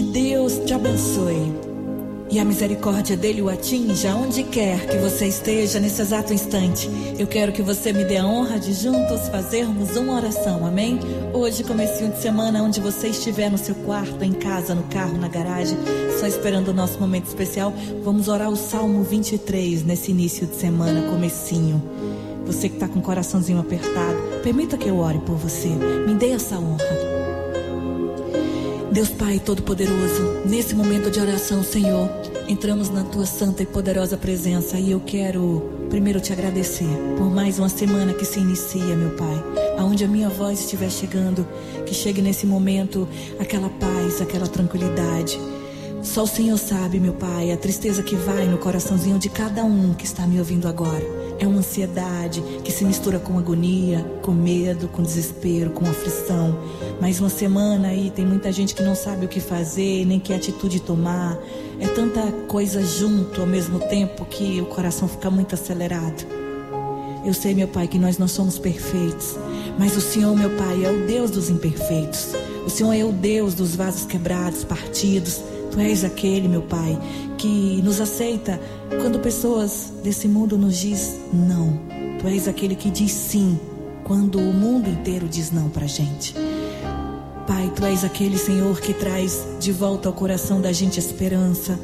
[0.00, 1.52] Que Deus te abençoe.
[2.30, 6.88] E a misericórdia dele o atinja onde quer que você esteja nesse exato instante.
[7.18, 10.98] Eu quero que você me dê a honra de juntos fazermos uma oração, amém?
[11.34, 15.28] Hoje, comecinho de semana, onde você estiver no seu quarto, em casa, no carro, na
[15.28, 15.76] garagem,
[16.18, 17.70] só esperando o nosso momento especial,
[18.02, 21.82] vamos orar o Salmo 23 nesse início de semana, comecinho.
[22.46, 25.68] Você que está com o coraçãozinho apertado, permita que eu ore por você.
[25.68, 27.19] Me dê essa honra.
[28.92, 32.10] Deus Pai Todo-Poderoso, nesse momento de oração, Senhor,
[32.48, 37.60] entramos na tua santa e poderosa presença e eu quero primeiro te agradecer por mais
[37.60, 39.44] uma semana que se inicia, meu Pai,
[39.78, 41.46] aonde a minha voz estiver chegando,
[41.86, 43.08] que chegue nesse momento
[43.38, 45.38] aquela paz, aquela tranquilidade.
[46.02, 49.94] Só o Senhor sabe, meu Pai, a tristeza que vai no coraçãozinho de cada um
[49.94, 51.19] que está me ouvindo agora.
[51.40, 56.54] É uma ansiedade que se mistura com agonia, com medo, com desespero, com aflição.
[57.00, 60.34] Mais uma semana aí tem muita gente que não sabe o que fazer, nem que
[60.34, 61.38] atitude tomar.
[61.80, 66.26] É tanta coisa junto ao mesmo tempo que o coração fica muito acelerado.
[67.24, 69.38] Eu sei, meu Pai, que nós não somos perfeitos,
[69.78, 72.34] mas o Senhor, meu Pai, é o Deus dos imperfeitos.
[72.66, 75.40] O Senhor é o Deus dos vasos quebrados, partidos.
[75.70, 76.98] Tu és aquele, meu Pai,
[77.40, 78.60] que nos aceita
[79.00, 81.80] quando pessoas desse mundo nos diz não.
[82.20, 83.58] Tu és aquele que diz sim
[84.04, 86.34] quando o mundo inteiro diz não pra gente.
[87.46, 91.80] Pai, tu és aquele Senhor que traz de volta ao coração da gente esperança,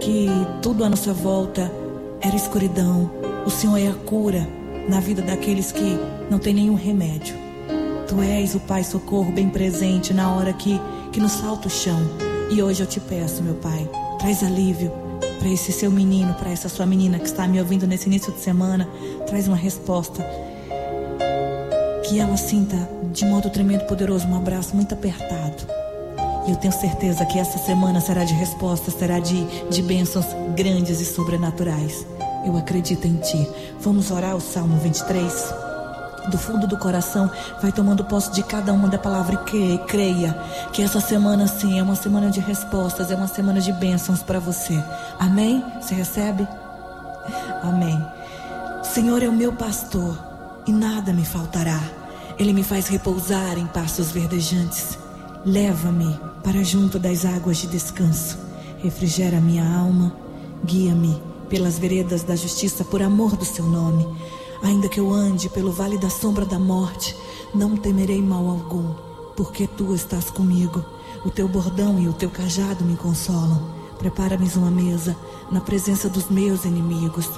[0.00, 0.26] que
[0.60, 1.70] tudo à nossa volta
[2.20, 3.08] era escuridão.
[3.46, 4.48] O Senhor é a cura
[4.88, 5.96] na vida daqueles que
[6.28, 7.36] não tem nenhum remédio.
[8.08, 10.80] Tu és o Pai socorro bem presente na hora que,
[11.12, 12.00] que nos falta o chão.
[12.50, 13.88] E hoje eu te peço, meu Pai,
[14.22, 14.92] traz alívio
[15.40, 18.38] para esse seu menino, para essa sua menina que está me ouvindo nesse início de
[18.38, 18.88] semana.
[19.26, 20.24] Traz uma resposta.
[22.04, 22.76] Que ela sinta
[23.12, 25.66] de modo tremendo poderoso um abraço muito apertado.
[26.46, 31.00] E eu tenho certeza que essa semana será de respostas, será de, de bênçãos grandes
[31.00, 32.06] e sobrenaturais.
[32.46, 33.48] Eu acredito em ti.
[33.80, 35.61] Vamos orar o Salmo 23?
[36.28, 40.32] Do fundo do coração, vai tomando posse de cada uma da palavra e creia
[40.72, 44.38] que essa semana sim é uma semana de respostas, é uma semana de bênçãos para
[44.38, 44.82] você.
[45.18, 45.64] Amém?
[45.80, 46.46] Você recebe?
[47.62, 48.04] Amém.
[48.82, 50.18] Senhor é o meu pastor
[50.66, 51.80] e nada me faltará.
[52.38, 54.98] Ele me faz repousar em pastos verdejantes.
[55.44, 58.38] Leva-me para junto das águas de descanso.
[58.78, 60.14] Refrigera minha alma.
[60.64, 64.06] Guia-me pelas veredas da justiça por amor do seu nome.
[64.62, 67.16] Ainda que eu ande pelo vale da sombra da morte,
[67.52, 68.94] não temerei mal algum,
[69.36, 70.84] porque tu estás comigo.
[71.24, 73.60] O teu bordão e o teu cajado me consolam.
[73.98, 75.16] Prepara-me uma mesa
[75.50, 77.28] na presença dos meus inimigos.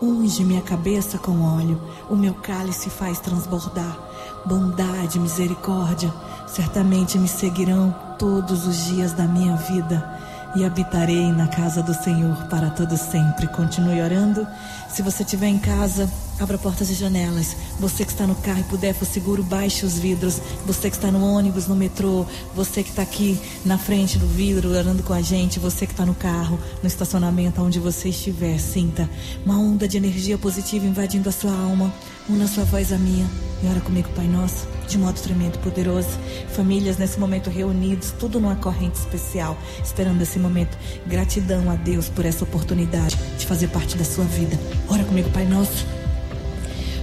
[0.00, 3.98] Unge minha cabeça com óleo, o meu cálice faz transbordar.
[4.46, 6.14] Bondade e misericórdia
[6.46, 12.44] certamente me seguirão todos os dias da minha vida e habitarei na casa do Senhor
[12.48, 13.46] para todo sempre.
[13.48, 14.46] Continue orando.
[14.88, 16.08] Se você estiver em casa,
[16.40, 17.56] Abra portas e janelas.
[17.80, 20.40] Você que está no carro e puder, for seguro, baixe os vidros.
[20.64, 22.24] Você que está no ônibus, no metrô.
[22.54, 25.58] Você que está aqui na frente do vidro, orando com a gente.
[25.58, 28.56] Você que está no carro, no estacionamento, onde você estiver.
[28.60, 29.10] Sinta
[29.44, 31.92] uma onda de energia positiva invadindo a sua alma.
[32.28, 33.26] Una sua voz à minha.
[33.62, 36.10] E ora comigo, Pai Nosso, de modo tremendo e poderoso.
[36.54, 39.56] Famílias nesse momento reunidos, tudo numa corrente especial.
[39.82, 40.76] Esperando esse momento.
[41.06, 44.58] Gratidão a Deus por essa oportunidade de fazer parte da sua vida.
[44.88, 45.86] Ora comigo, Pai Nosso.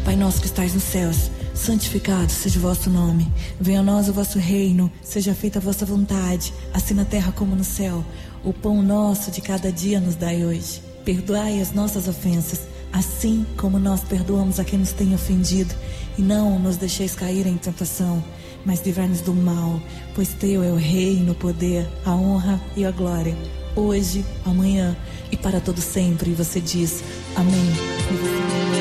[0.06, 3.28] Pai nosso que estais nos céus, santificado seja o vosso nome.
[3.60, 7.56] Venha a nós o vosso reino, seja feita a vossa vontade, assim na terra como
[7.56, 8.06] no céu.
[8.44, 10.80] O pão nosso de cada dia nos dai hoje.
[11.04, 12.62] Perdoai as nossas ofensas,
[12.96, 15.76] assim como nós perdoamos a quem nos tem ofendido.
[16.18, 18.24] E não nos deixeis cair em tentação,
[18.66, 19.82] mas livrai-nos do mal,
[20.16, 23.36] pois teu é o reino, o poder, a honra e a glória,
[23.76, 24.96] hoje, amanhã
[25.30, 26.32] e para todo sempre.
[26.32, 27.04] E você diz:
[27.36, 28.75] Amém.